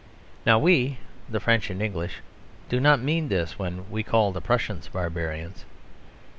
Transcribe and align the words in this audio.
Now 0.47 0.57
we, 0.57 0.97
the 1.29 1.39
French 1.39 1.69
and 1.69 1.79
English, 1.79 2.21
do 2.69 2.79
not 2.79 3.03
mean 3.03 3.27
this 3.27 3.59
when 3.59 3.87
we 3.91 4.01
call 4.01 4.31
the 4.31 4.41
Prussians 4.41 4.87
barbarians. 4.87 5.63